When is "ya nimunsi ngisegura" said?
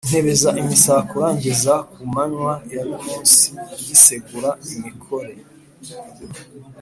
2.73-4.49